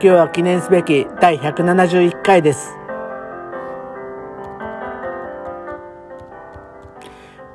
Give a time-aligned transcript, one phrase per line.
[0.00, 2.76] 今日は記念すべき第171回です。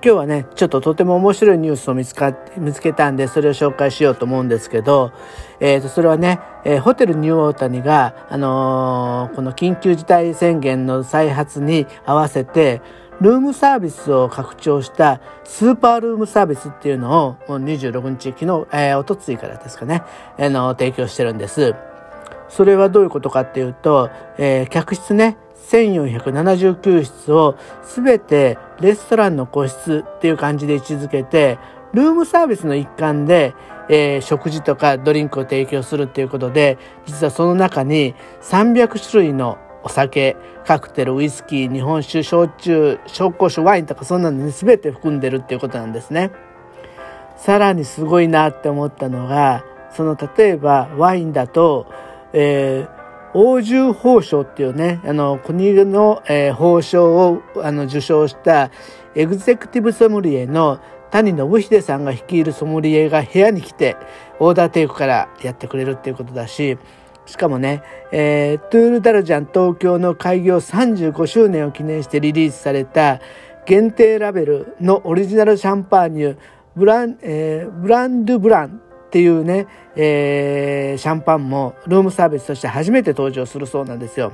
[0.04, 5.14] 今日はね、ちょっととても面白いニュースを見つか見つけたんで、それを紹介しようと思うんですけど、
[5.62, 12.82] えー、とそれはね、えーホテルニューオータニが、あのーこの緊急事態宣言の再発に合わせて、
[13.22, 20.04] ルームサービスを拡張したスーパールームサービスっていうのをもう26日、昨日、えー、おとついからですかね、
[20.38, 21.74] あの提供してるんです。
[22.56, 25.38] それはどういうことかっていうと、えー客室ね、
[25.70, 27.58] 1479室を
[27.96, 31.58] 全てレストランの個室っていう感じで位置づけて、
[31.94, 33.56] ルームサービスの一環で、
[33.90, 46.32] えー食事とかドリンクを提供するっていうことで、実はその中に300種類のお酒、カクテル、ウイスキー、日本酒、焼酎、紹興酒、ワインとかそんなのに全て含んでるっていうことなんですね。
[47.36, 51.88] さらにすごいなって思ったのが、その例えばワインだと、
[52.34, 53.04] えー
[53.36, 58.70] 王獣褒章っていうね、あの、国の、えー褒章をあの受賞した
[59.16, 63.98] エグゼクティブソムリエの谷信秀さんが率いるソムリエが部屋に来て
[64.40, 66.78] オーダーテイクからやってくれるっていうことだし、
[67.26, 67.82] しかもね、
[68.12, 73.20] えートゥールダルジャン東京の開業35周年を記念してリリースされた
[73.66, 76.38] 限定ラベルのオリジナルシャンパーニュ
[76.76, 78.82] ブラン、えーブランドゥブラン
[79.14, 84.34] っていうね、えーシャンパンもルームサービスとして初めて登場するそうなんですよ。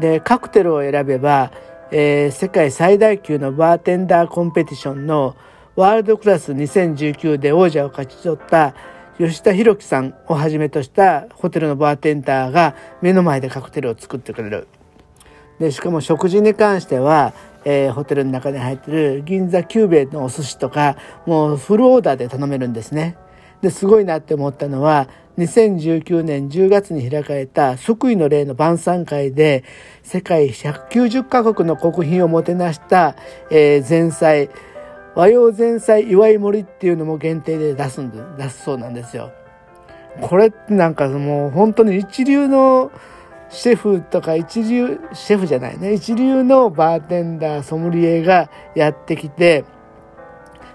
[0.00, 1.52] で、カクテルを選べば、
[1.92, 5.36] えー世界最大級のバーテンダーコンペティションの
[5.76, 8.74] ワールドクラス2019で王者を勝ち取った
[9.16, 14.66] 吉田博樹さんをはじめとしたホテルのバーテンダーが目の前でカクテルを作ってくれる。
[15.60, 17.32] でしかも食事に関しては、
[17.64, 20.96] えーホテルの中に入ってる銀座久兵衛のお寿司とか
[21.26, 23.16] もうフルオーダーで頼めるんですね。
[23.62, 25.08] ですごいなって思ったのは
[25.38, 29.64] 2019年10月に開かれた即位の礼の晩餐会で
[30.02, 33.16] 世界190カ国の国賓をもてなした、
[33.50, 34.50] えー前菜
[35.14, 39.30] 和洋前菜祝い盛りっていうのも限定で出すんで出すそうなんですよ。
[40.20, 42.90] これってなんかもう本当に一流の
[43.50, 49.64] シェフとか一流、シェフじゃないね、一流のバーテンダー、ソムリエがやってきて、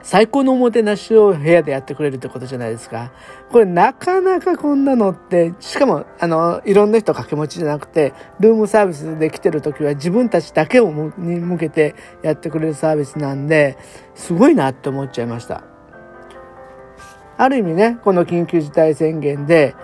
[0.08, 3.12] 最高のおもてなしを部屋でやってくれるってことじゃないですか。
[3.52, 13.78] これなかなかこんなのって、しかも、あの、いろんな人掛け持ちじゃなくて、ルームサービスで来てる時は自分たちだけをに向けてやってくれるサービスなんで、
[14.16, 15.66] すごいなって思っちゃいました。
[17.36, 19.76] ある意味ね、この緊急事態宣言で、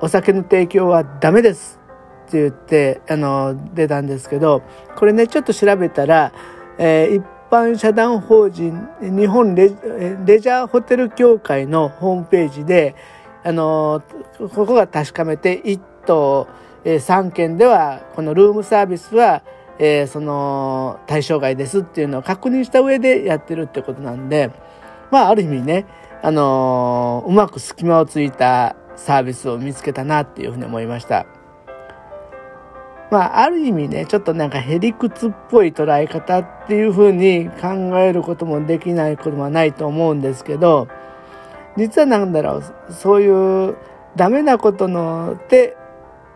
[0.00, 1.80] お酒の提供はダメです
[2.28, 4.62] って言って、あの、出たんですけど、
[4.94, 6.32] これね、ちょっと調べたら、
[6.78, 12.94] えー一般社団法人日本レジャーホテル協会のホームページで、
[13.44, 14.02] あの、
[14.38, 16.48] ここが確かめて、1都
[16.84, 19.42] 3県では、このルームサービスは、
[19.78, 24.50] えーその、対象外ですっていうのを確認した上でやってるってことなんで、
[25.10, 25.84] まあ、ある意味ね、
[26.22, 31.26] あのうまく隙間をついたサービスを見つけたなっていうふうに思いました。
[33.12, 37.68] まあ、ある意味ね、ちょっとなんかへりくつっぽい捉え方っていうふうに考
[37.98, 40.88] えることもできないことはないと思うんですけど、
[41.76, 43.76] 実はなんだろう、そういう
[44.16, 45.76] ダメなことのって、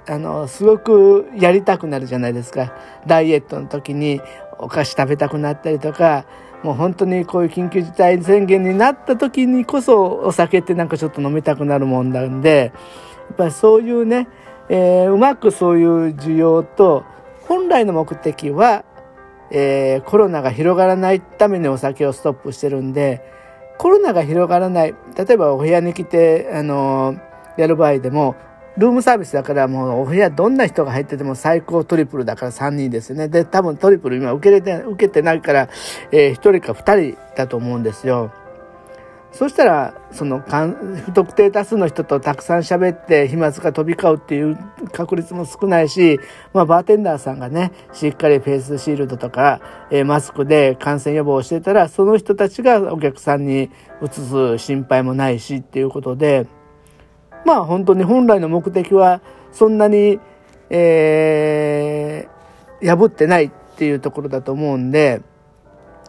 [0.06, 2.74] あの、すごくやりたくなるじゃないですか。
[3.06, 4.20] ダイエットの時に
[4.58, 6.26] お菓子食べたくなったりとか、
[6.62, 12.72] もう本当にこういう緊急事態宣言になった時にこそお酒ってなんかちょっと飲みたくなるもんなんで、
[13.28, 14.28] やっぱりそういうね、
[14.68, 17.04] えーうまくそういう需要と、
[17.48, 18.84] 本来の目的は、
[19.50, 23.22] えーコロナが広がらないためにお酒をストップしてるんで、
[23.78, 27.26] コロナが広がらない、例えばお部屋に来て、あのー
[27.56, 28.36] やる場合でも、
[28.76, 33.28] ルームサービスだからもうお部屋どんな人が入ってても最高トリプルだから3人ですよね。
[33.28, 35.68] で、多分トリプル今受けれて、受けてないから、
[36.12, 38.32] えー、1人か2人だと思うんですよ。
[39.36, 44.56] そしたら、その、不特定多数の人とたくさん喋って飛沫が飛び交うっていう
[44.92, 46.18] 確率も少ないし、
[46.54, 49.60] まあ、バーテンダーさんがね、しっかりフェイスシールドとか、
[49.90, 53.70] えーマスクで感染予防をしてたら、その人たちがお客さんに
[54.02, 56.46] 移す心配もないしっていうことで、
[57.44, 59.20] まあ本当に本来の目的は
[59.52, 60.18] そんなに、
[60.70, 65.20] えー、破ってないっていうところだと思うんで、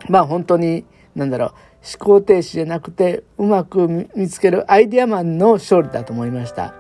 [0.08, 1.54] まあ本当に、なんだろう、
[1.84, 6.74] 思考停止じゃなくて、うまく見つけるアイデアマンの勝利だと思いました。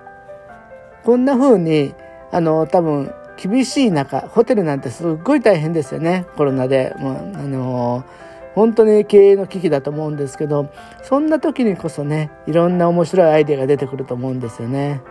[1.03, 1.93] こんな風に、
[2.31, 6.95] あの、多分、厳しい中、ホテルなんてすっごい大変ですよね、コロナで。
[6.97, 8.03] もうあの
[8.55, 10.71] 本当に経営の危機だと思うんですけど、
[11.03, 15.01] そんな時にこそね、いろんな面白いアイデアが出てくると思うんですよね。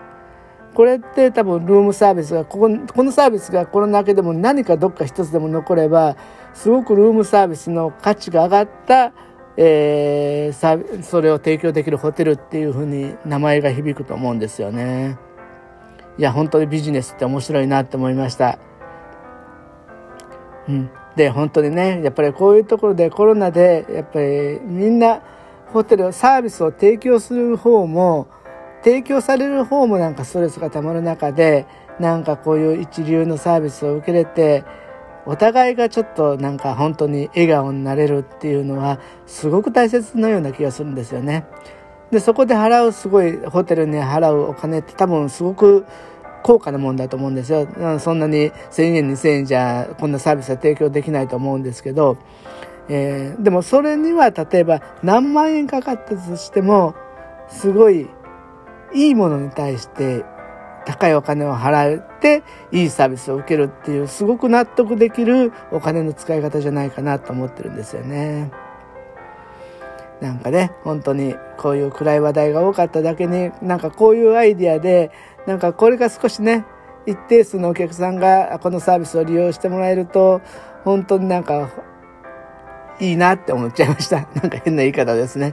[0.75, 6.17] これって多分ルームサービスがこここのサービスがコロナ明けでも何かどっか一つでも残れば
[6.53, 9.13] すごくルームサービスの価値が上がった、
[9.57, 15.19] えー、それを提供できるホテルっていうふうに名前が響くと思うんですよね。
[16.19, 18.59] いや本当にビジネスって面白いなって思いました。
[20.69, 25.21] うん、で本当にねやっぱりこういうところでコロナでやっぱりみんな
[25.73, 28.29] ホテルサービスを提供する方も
[28.83, 31.67] 提供される方もなんかストレスがたまる中で
[31.99, 34.65] なんかこういう一流のサービスを受けれて
[35.27, 41.45] お互いがちょっとなんか本当に笑顔になれるっていうのはすごく大切なような気がするんですよね。
[42.11, 45.85] でそこで払うすごいホテルに払うお金って多分すごく
[46.45, 47.67] 高価なもんだと思うんですよ。
[47.99, 52.19] そんなに1000円2000円じゃこんなサービスは提供できないと思うんですけど、
[52.89, 56.95] えー、でもそれには例えば何万円かかったとしても
[57.49, 58.09] すごい
[58.95, 60.25] いいものに対して
[60.87, 68.51] 高いお金を払っていいサービスを受けるっていうすごく納得できるお金の使い方じゃないかなと思ってるんですよね。
[70.21, 75.11] なんかね、本当にこういう暗い話題が多かっただけに、なんかこういうアイディアで、
[75.47, 76.65] なんかこれが少しね、
[77.05, 80.41] 一定数のお客さんがこのサービスを利用してもらえると、
[80.85, 81.69] 本当になんか
[82.99, 84.29] いいなって思っちゃいました。
[84.35, 85.53] なんか変な言い方ですね。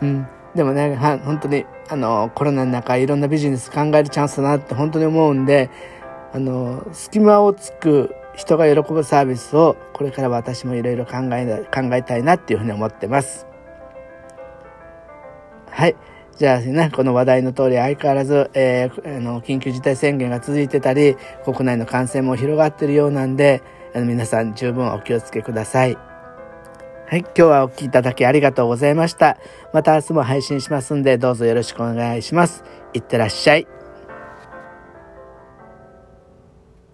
[0.00, 0.26] うん。
[0.58, 5.70] でもね、は本当に、あの、コロナの中、いろんなビジネス考えるチャンスだなって本当に思うんで、
[6.34, 13.46] あの、隙間をつく人が喜ぶサービスを、これから私もいろいろ考え、考えたいなっていうふうに思ってます。
[15.70, 15.94] はい。
[16.36, 23.62] じゃあね、この話題の通り相変わらず、えー、あの、緊急事態宣言が続いてたり、国内の感染も広がってるようなんで、
[23.94, 26.07] あの皆さん十分お気をつけください。
[27.10, 29.38] はい、今日はお聴きいただきありがとうございました。
[29.72, 32.64] また明日も配信しますんで、どうぞよろしくお願いします。
[32.92, 33.77] いってらっしゃい。